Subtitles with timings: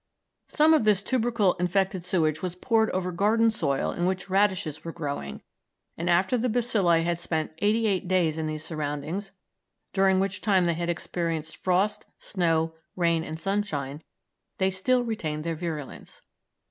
[0.47, 4.91] Some of this tubercle infected sewage was poured over garden soil in which radishes were
[4.91, 5.43] growing,
[5.95, 9.29] and after the bacilli had spent eighty eight days in these surroundings,
[9.93, 14.01] during which time they had experienced frost, snow, rain, and sunshine,
[14.57, 16.23] they still retained their virulence.